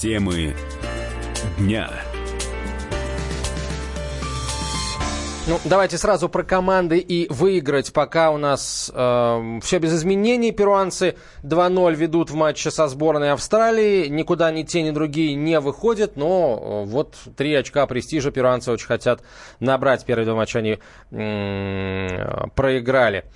[0.00, 0.56] Темы
[1.58, 1.90] дня.
[5.46, 7.92] Ну, давайте сразу про команды и выиграть.
[7.92, 10.52] Пока у нас э, все без изменений.
[10.52, 14.06] Перуанцы 2-0 ведут в матче со сборной Австралии.
[14.06, 16.16] Никуда ни те, ни другие не выходят.
[16.16, 19.20] Но э, вот три очка престижа перуанцы очень хотят
[19.58, 20.06] набрать.
[20.06, 20.78] Первые два матча они
[21.10, 23.26] э, проиграли.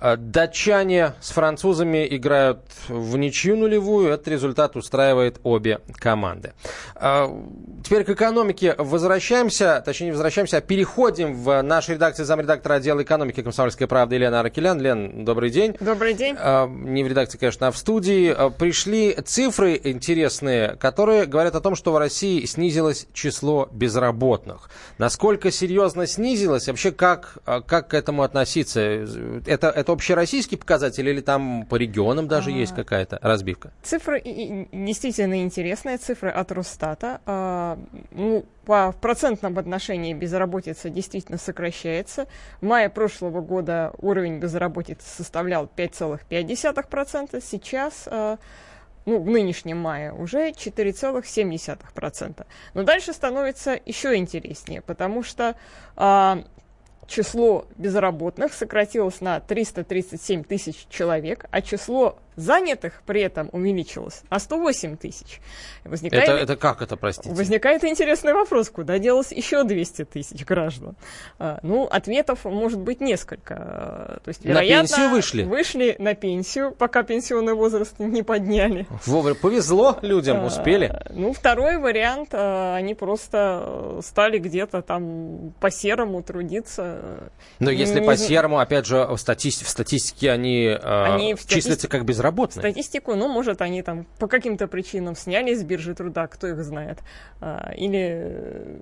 [0.00, 4.08] Э, датчане с французами играют в ничью нулевую.
[4.08, 6.54] Этот результат устраивает обе команды.
[6.94, 7.28] Э,
[7.84, 13.42] теперь к экономике возвращаемся, точнее не возвращаемся, а переходим в нашу редакцию замредактора отдела экономики
[13.42, 14.80] «Комсомольской правды» Елена Аракелян.
[14.80, 15.76] Лен, добрый день.
[15.80, 16.34] Добрый день.
[16.38, 18.34] Э, не в редакции, конечно, а в студии.
[18.58, 24.70] Пришли цифры интересные, которые говорят о том, что в России снизилось число безработных.
[24.96, 26.68] Насколько серьезно снизилось?
[26.68, 28.80] Вообще, как, как к этому относиться?
[29.46, 33.72] Это, это это общероссийский показатель или там по регионам даже а, есть какая-то разбивка?
[33.82, 37.20] Цифры действительно интересные, цифры от Росстата.
[37.26, 37.78] А,
[38.12, 42.26] ну, по процентном отношении безработица действительно сокращается.
[42.60, 48.38] В мае прошлого года уровень безработицы составлял 5,5%, сейчас а,
[49.06, 52.46] ну, в нынешнем мае уже 4,7%.
[52.74, 55.56] Но дальше становится еще интереснее, потому что
[55.96, 56.44] а,
[57.10, 64.96] число безработных сократилось на 337 тысяч человек, а число занятых при этом увеличилось на 108
[64.96, 65.40] тысяч.
[65.84, 67.34] Возникает, это, это как это, простите?
[67.34, 70.96] Возникает интересный вопрос, куда делось еще 200 тысяч граждан?
[71.38, 74.20] А, ну, ответов может быть несколько.
[74.24, 75.42] То есть, вероятно, на пенсию вышли?
[75.44, 78.86] Вышли на пенсию, пока пенсионный возраст не подняли.
[79.06, 81.02] Вовремя повезло людям, а, успели.
[81.10, 87.30] Ну, второй вариант, а, они просто стали где-то там по-серому трудиться.
[87.58, 92.72] Но если по-серому, опять же, в, статистике, в статистике они, они числятся как безработные безработные.
[92.72, 96.98] Статистику, ну, может, они там по каким-то причинам сняли с биржи труда, кто их знает.
[97.40, 98.78] А, или,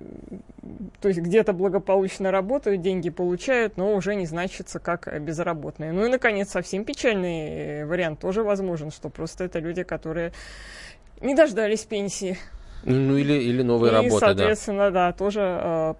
[1.01, 5.91] то есть, где-то благополучно работают, деньги получают, но уже не значится как безработные.
[5.91, 10.33] Ну и, наконец, совсем печальный вариант тоже возможен, что просто это люди, которые
[11.21, 12.37] не дождались пенсии.
[12.83, 15.93] Ну или, или новые и, работы, соответственно, да, да тоже э,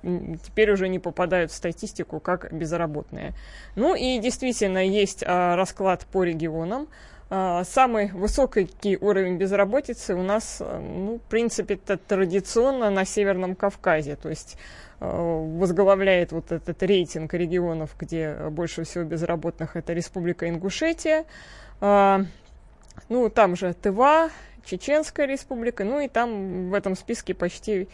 [0.46, 3.34] теперь уже не попадают в статистику как безработные.
[3.76, 6.88] Ну и действительно есть э, расклад по регионам.
[7.32, 13.56] А, самый высокий уровень безработицы у нас, э, ну, в принципе, это традиционно на Северном
[13.56, 14.16] Кавказе.
[14.16, 14.58] То есть
[15.00, 21.26] э, возглавляет вот этот рейтинг регионов, где больше всего безработных, это Республика Ингушетия.
[21.82, 22.26] А,
[23.10, 24.30] ну, там же Тыва,
[24.66, 27.88] Чеченская республика, ну и там в этом списке почти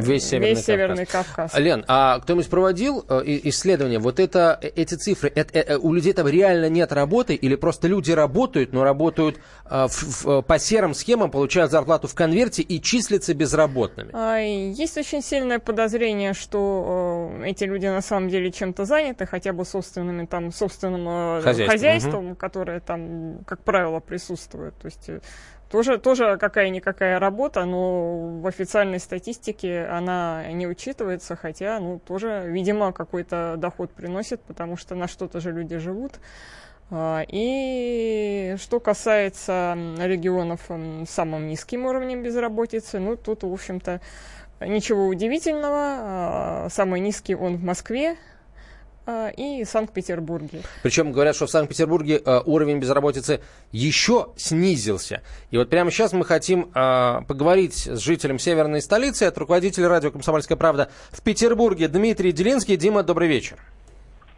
[0.00, 1.56] весь Северный, весь Северный Кавказ.
[1.56, 3.98] Лен, а кто-нибудь проводил э, исследование?
[3.98, 8.12] Вот это, э, эти цифры, это, у людей там реально нет работы или просто люди
[8.12, 14.10] работают, но работают в, в, по серым схемам, получают зарплату в конверте и числятся безработными?
[14.72, 20.26] Есть очень сильное подозрение, что эти люди на самом деле чем-то заняты, хотя бы собственными,
[20.26, 22.34] там, собственным хозяйством, хозяйством угу.
[22.36, 24.74] которое там, как правило, присутствует.
[24.78, 25.10] То есть
[25.70, 32.92] тоже, тоже какая-никакая работа, но в официальной статистике она не учитывается, хотя, ну, тоже, видимо,
[32.92, 36.18] какой-то доход приносит, потому что на что-то же люди живут.
[36.90, 44.00] А, и что касается регионов с самым низким уровнем безработицы, ну, тут, в общем-то,
[44.60, 45.78] ничего удивительного.
[45.78, 48.16] А, самый низкий он в Москве,
[49.36, 50.60] и Санкт-Петербурге.
[50.82, 53.40] Причем говорят, что в Санкт-Петербурге э, уровень безработицы
[53.72, 55.22] еще снизился.
[55.50, 60.10] И вот прямо сейчас мы хотим э, поговорить с жителем северной столицы, это руководитель радио
[60.10, 62.76] «Комсомольская правда» в Петербурге Дмитрий Делинский.
[62.76, 63.56] Дима, добрый вечер.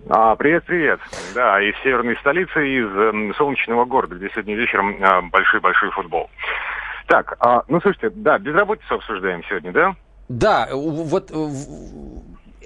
[0.09, 1.01] А, привет, привет.
[1.35, 6.31] Да, из северной столицы, из э, солнечного города, где сегодня вечером большой-большой футбол.
[7.07, 9.95] Так, а, ну слушайте, да, безработицу обсуждаем сегодня, да?
[10.29, 11.31] Да, вот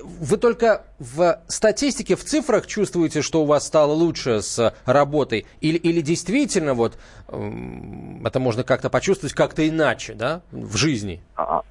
[0.03, 5.47] вы только в статистике, в цифрах чувствуете, что у вас стало лучше с работой?
[5.61, 6.99] Или, или действительно вот
[7.29, 11.21] это можно как-то почувствовать как-то иначе, да, в жизни?
[11.37, 11.63] А,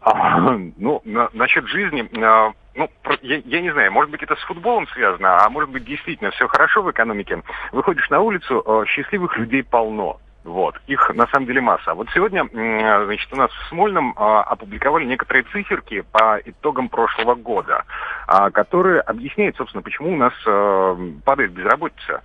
[0.00, 2.90] а, ну, на, насчет жизни, а, ну,
[3.22, 6.46] я, я не знаю, может быть, это с футболом связано, а может быть, действительно все
[6.46, 7.42] хорошо в экономике.
[7.72, 10.20] Выходишь на улицу, а, счастливых людей полно.
[10.46, 10.76] Вот.
[10.86, 11.92] Их на самом деле масса.
[11.94, 17.84] Вот сегодня, значит, у нас в Смольном а, опубликовали некоторые циферки по итогам прошлого года,
[18.28, 22.22] а, которые объясняют, собственно, почему у нас а, падает безработица.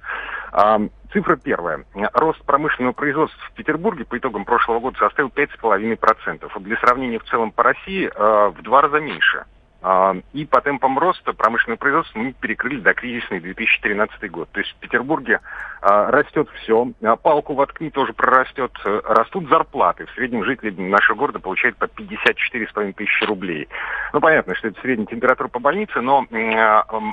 [0.52, 0.80] А,
[1.12, 1.84] цифра первая.
[2.14, 6.60] Рост промышленного производства в Петербурге по итогам прошлого года составил 5,5%.
[6.60, 9.46] Для сравнения в целом по России а, в два раза меньше.
[9.84, 14.50] А, и по темпам роста промышленного производства мы перекрыли до кризисный 2013 год.
[14.52, 15.40] То есть в Петербурге
[15.82, 20.06] а, растет все, а палку воткни тоже прорастет, растут зарплаты.
[20.06, 23.68] В среднем жители нашего города получают по 54,5 тысячи рублей.
[24.14, 26.28] Ну, понятно, что это средняя температура по больнице, но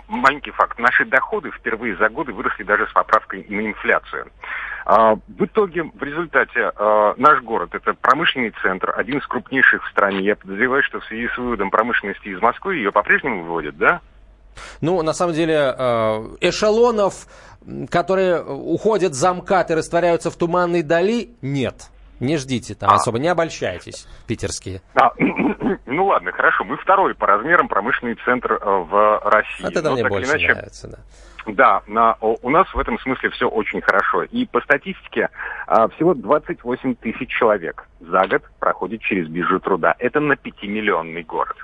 [0.09, 0.79] маленький факт.
[0.79, 4.27] Наши доходы впервые за годы выросли даже с поправкой на инфляцию.
[4.89, 6.73] В итоге, в результате,
[7.19, 10.21] наш город– это промышленный центр, один из крупнейших в стране.
[10.21, 14.01] Я подозреваю, что в связи с выводом промышленности из Москвы ее по-прежнему выводят, да?
[14.81, 17.27] Ну, на самом деле, э, эшелонов,
[17.91, 21.91] которые уходят за МКАД и растворяются в туманной дали, нет.
[22.21, 22.95] Не ждите там а.
[22.95, 24.81] особо, не обольщайтесь, питерские.
[24.95, 25.13] А,
[25.87, 26.65] ну ладно, хорошо.
[26.65, 29.63] Мы второй по размерам промышленный центр э, в России.
[29.63, 30.99] Вот это Но, мне больше иначе, нравится, да.
[31.47, 34.25] Да, на, у нас в этом смысле все очень хорошо.
[34.25, 35.31] И по статистике
[35.67, 39.95] а, всего 28 тысяч человек за год проходит через биржу труда.
[39.99, 41.57] Это на 5-миллионный город.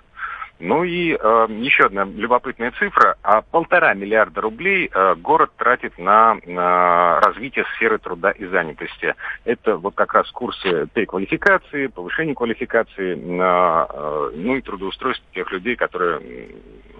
[0.61, 3.17] Ну и э, еще одна любопытная цифра.
[3.23, 9.15] А полтора миллиарда рублей э, город тратит на, на развитие сферы труда и занятости.
[9.45, 15.75] Это вот как раз курсы переквалификации, повышения квалификации, на, э, ну и трудоустройство тех людей,
[15.75, 16.21] которые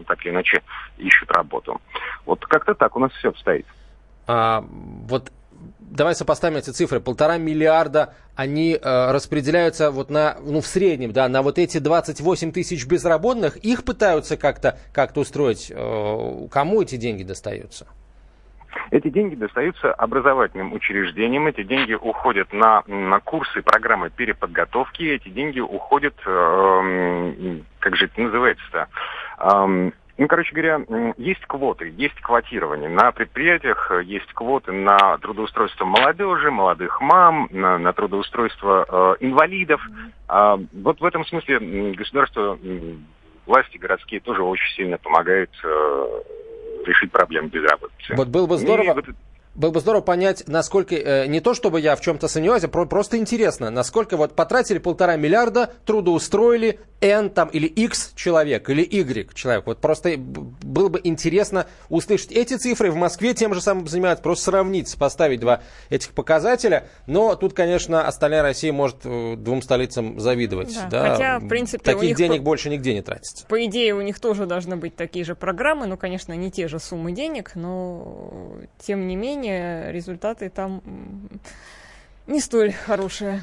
[0.07, 0.63] так или иначе
[0.99, 1.81] ищут работу.
[2.27, 3.67] Вот как-то так у нас все обстоит.
[4.27, 5.31] А, вот
[5.95, 7.01] давай сопоставим эти цифры.
[7.01, 12.53] Полтора миллиарда, они э, распределяются вот на, ну, в среднем, да, на вот эти 28
[12.53, 13.57] тысяч безработных.
[13.59, 15.73] Их пытаются как-то как устроить.
[15.75, 17.87] Э, кому эти деньги достаются?
[18.91, 25.61] Эти деньги достаются образовательным учреждениям, эти деньги уходят на, на курсы, программы переподготовки, эти деньги
[25.61, 28.89] уходят, э, как же это называется-то,
[29.39, 30.81] э, ну, короче говоря,
[31.17, 32.89] есть квоты, есть квотирование.
[32.89, 39.81] На предприятиях э, есть квоты на трудоустройство молодежи, молодых мам, на, на трудоустройство э, инвалидов.
[40.29, 42.57] А, вот в этом смысле государство,
[43.45, 46.23] власти городские тоже очень сильно помогают э,
[46.87, 48.15] решить проблему безработицы.
[48.17, 48.93] Вот было бы здорово...
[48.93, 49.07] И, вот,
[49.55, 52.87] было бы здорово понять, насколько, э, не то чтобы я в чем-то сомневаюсь, а про,
[52.87, 59.35] просто интересно, насколько вот потратили полтора миллиарда, трудоустроили N там или X человек, или Y
[59.35, 59.67] человек.
[59.67, 62.91] Вот просто было бы интересно услышать эти цифры.
[62.91, 65.61] В Москве тем же самым занимаются, просто сравнить, поставить два
[65.91, 66.89] этих показателя.
[67.07, 70.75] Но тут, конечно, остальная Россия может э, двум столицам завидовать.
[70.75, 70.89] Да.
[70.89, 71.11] Да?
[71.11, 72.45] Хотя, в принципе, Таких денег по...
[72.45, 73.47] больше нигде не тратится.
[73.47, 76.79] По идее, у них тоже должны быть такие же программы, ну, конечно, не те же
[76.79, 80.83] суммы денег, но тем не менее результаты там
[82.27, 83.43] не столь хорошие.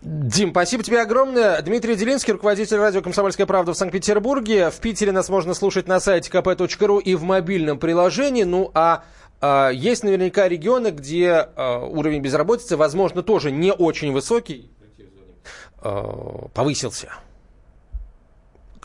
[0.00, 1.62] Дим, спасибо тебе огромное.
[1.62, 4.70] Дмитрий Делинский, руководитель радио «Комсомольская правда» в Санкт-Петербурге.
[4.70, 8.42] В Питере нас можно слушать на сайте kp.ru и в мобильном приложении.
[8.42, 9.04] Ну, а
[9.42, 14.70] а есть наверняка регионы, где а, уровень безработицы, возможно, тоже не очень высокий,
[15.78, 17.12] а, повысился.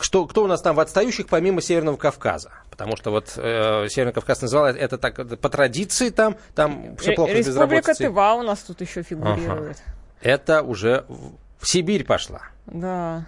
[0.00, 2.50] Что, кто у нас там в отстающих, помимо Северного Кавказа?
[2.78, 7.32] Потому что вот э, Северный Кавказ называл это так по традиции там, там все плохо
[7.32, 8.06] Республика с безработицей.
[8.06, 9.76] Тыва у нас тут еще фигурирует.
[9.84, 11.04] Ага это уже
[11.58, 12.42] в Сибирь пошла.
[12.66, 13.26] Да.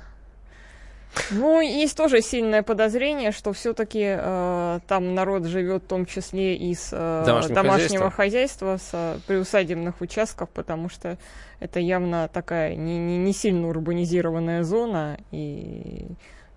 [1.32, 6.90] Ну, есть тоже сильное подозрение, что все-таки э, там народ живет в том числе из
[6.92, 11.18] э, домашнего, домашнего хозяйства, хозяйства с э, приусадебных участков, потому что
[11.58, 16.06] это явно такая не, не, не сильно урбанизированная зона, и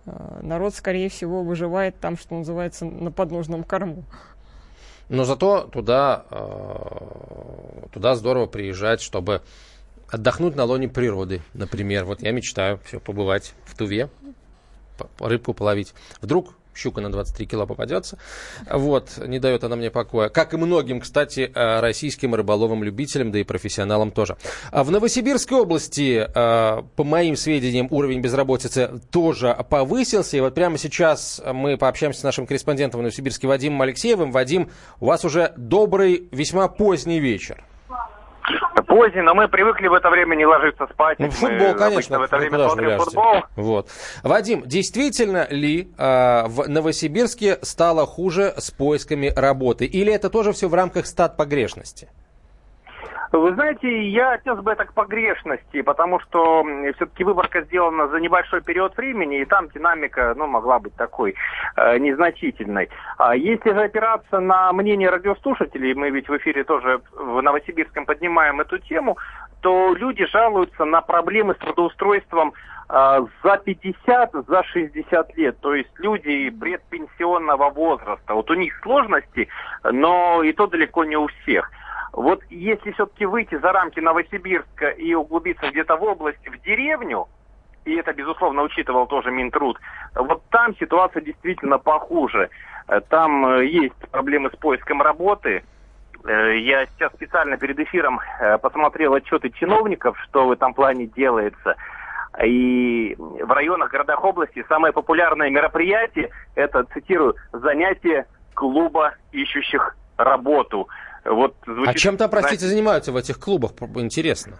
[0.05, 4.03] народ, скорее всего, выживает там, что называется, на подножном корму.
[5.09, 9.41] Но зато туда, э, туда здорово приезжать, чтобы
[10.09, 12.05] отдохнуть на лоне природы, например.
[12.05, 14.09] Вот я мечтаю все побывать в Туве,
[15.19, 15.93] рыбку половить.
[16.21, 18.17] Вдруг щука на 23 кило попадется.
[18.69, 20.29] Вот, не дает она мне покоя.
[20.29, 24.37] Как и многим, кстати, э, российским рыболовым-любителям, да и профессионалам тоже.
[24.71, 30.37] А в Новосибирской области, э, по моим сведениям, уровень безработицы тоже повысился.
[30.37, 34.31] И вот прямо сейчас мы пообщаемся с нашим корреспондентом в Новосибирске Вадимом Алексеевым.
[34.31, 37.63] Вадим, у вас уже добрый, весьма поздний вечер.
[38.81, 41.19] Поздний, но мы привыкли в это время не ложиться спать.
[41.19, 42.19] Ну, футбол, мы конечно.
[42.19, 43.35] В это время смотрим футбол.
[43.55, 43.89] Вот.
[44.23, 49.85] Вадим, действительно ли э, в Новосибирске стало хуже с поисками работы?
[49.85, 52.09] Или это тоже все в рамках стат погрешности?
[53.33, 56.63] Вы знаете, я отнес бы это к погрешности, потому что
[56.95, 61.33] все-таки выборка сделана за небольшой период времени, и там динамика ну, могла быть такой
[61.75, 62.89] э, незначительной.
[63.17, 68.61] А если же опираться на мнение радиослушателей, мы ведь в эфире тоже в Новосибирском поднимаем
[68.61, 69.17] эту тему,
[69.61, 72.53] то люди жалуются на проблемы с трудоустройством
[72.87, 75.59] э, за 50, за 60 лет.
[75.59, 78.35] То есть люди предпенсионного возраста.
[78.35, 79.47] Вот у них сложности,
[79.83, 81.71] но и то далеко не у всех.
[82.13, 87.27] Вот если все-таки выйти за рамки Новосибирска и углубиться где-то в область, в деревню,
[87.85, 89.79] и это, безусловно, учитывал тоже Минтруд,
[90.15, 92.49] вот там ситуация действительно похуже.
[92.87, 95.63] Э, там э, есть проблемы с поиском работы.
[96.23, 98.21] Э, я сейчас специально перед эфиром
[98.61, 101.75] посмотрел отчеты чиновников, что в этом плане делается.
[102.43, 110.87] И в районах, городах области самое популярное мероприятие– это, цитирую, занятие клуба ищущих работу.
[111.25, 113.71] Вот звучит, а чем-то, простите, занимаются в этих клубах?
[113.95, 114.57] Интересно.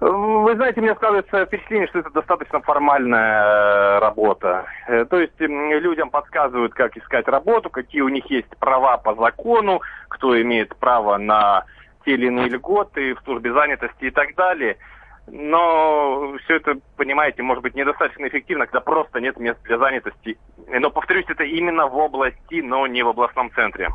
[0.00, 4.66] Вы знаете, мне складывается впечатление, что это достаточно формальная э, работа.
[4.88, 9.80] Э, то есть людям подсказывают, как искать работу, какие у них есть права по закону,
[10.08, 11.66] кто имеет право на
[12.04, 14.76] те или иные льготы в службе занятости и так далее.
[15.28, 20.36] Но все это, понимаете, может быть недостаточно эффективно, когда просто нет мест для занятости.
[20.68, 23.88] Но, повторюсь, это именно в области, но не в областном центре.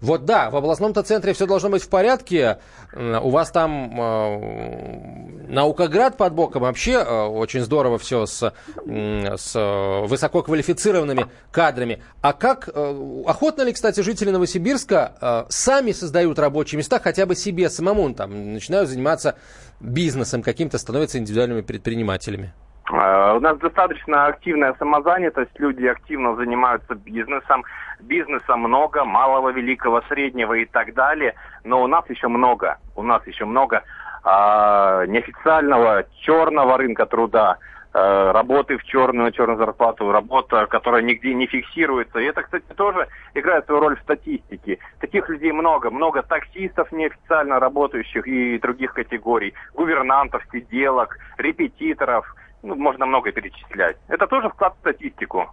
[0.00, 2.58] Вот да, в областном-то центре все должно быть в порядке.
[2.94, 6.62] У вас там э, наукоград под боком.
[6.62, 8.52] Вообще э, очень здорово все с,
[8.84, 12.02] с высококвалифицированными кадрами.
[12.20, 17.36] А как, э, охотно ли, кстати, жители Новосибирска э, сами создают рабочие места хотя бы
[17.36, 18.12] себе самому?
[18.14, 19.36] Там, начинают заниматься
[19.80, 22.52] бизнесом каким-то, становятся индивидуальными предпринимателями?
[22.88, 27.64] Э, у нас достаточно активная самозанятость, люди активно занимаются бизнесом.
[28.00, 31.34] Бизнеса много, малого, великого, среднего и так далее.
[31.64, 33.82] Но у нас еще много, у нас еще много
[34.24, 37.58] а, неофициального черного рынка труда,
[37.92, 42.18] а, работы в черную, черную зарплату, работа, которая нигде не фиксируется.
[42.20, 44.78] И это, кстати, тоже играет свою роль в статистике.
[45.00, 45.90] Таких людей много.
[45.90, 53.96] Много таксистов неофициально работающих и других категорий, гувернантов, сиделок, репетиторов– ну, можно много перечислять.
[54.08, 55.50] Это тоже вклад в статистику.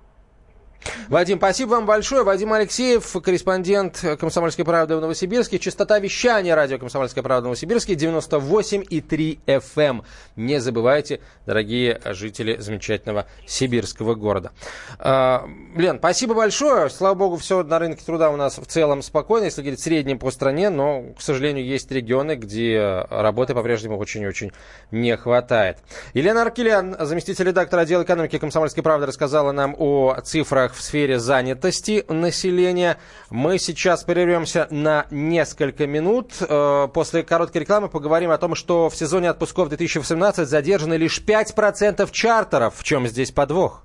[1.10, 2.24] Вадим, спасибо вам большое.
[2.24, 5.60] Вадим Алексеев, корреспондент «Комсомольской правды» в Новосибирске.
[5.60, 9.88] Частота вещания радио «Комсомольская правда» в Новосибирске 98,3 FM.
[9.88, 10.04] Эм.
[10.36, 14.52] Не забывайте, дорогие жители замечательного сибирского города.
[15.00, 16.90] А, Лен, спасибо большое.
[16.90, 20.20] Слава богу, все на рынке труда у нас в целом спокойно, если говорить в среднем
[20.20, 24.52] по стране, но, к сожалению, есть регионы, где работы по-прежнему очень-очень
[24.92, 25.78] не хватает.
[26.14, 32.06] Елена Аркелян, заместитель редактора отдела экономики «Комсомольской правды», рассказала нам о цифрах в сфере занятости
[32.08, 32.98] населения.
[33.30, 36.34] Мы сейчас прервемся на несколько минут.
[36.42, 42.10] Э, после короткой рекламы поговорим о том, что в сезоне отпусков 2018 задержаны лишь 5%
[42.12, 42.76] чартеров.
[42.78, 43.84] В чем здесь подвох?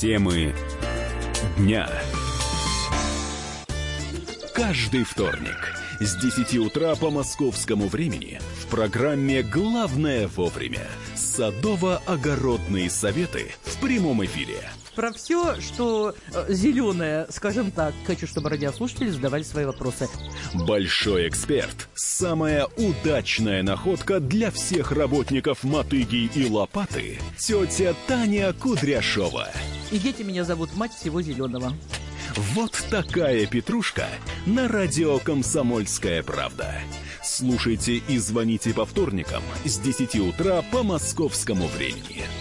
[0.00, 0.54] Темы
[1.56, 1.88] дня.
[4.54, 10.86] Каждый вторник с 10 утра по московскому времени в программе «Главное вовремя»
[11.38, 14.58] Садово-огородные советы в прямом эфире.
[14.96, 20.08] Про все, что э, зеленое, скажем так, хочу, чтобы радиослушатели задавали свои вопросы.
[20.52, 21.88] Большой эксперт.
[21.94, 27.20] Самая удачная находка для всех работников мотыги и лопаты.
[27.38, 29.46] Тетя Таня Кудряшова.
[29.92, 31.72] И дети меня зовут мать всего зеленого.
[32.34, 34.08] Вот такая петрушка
[34.44, 36.74] на радио «Комсомольская правда».
[37.38, 42.37] Слушайте и звоните по вторникам с 10 утра по московскому времени.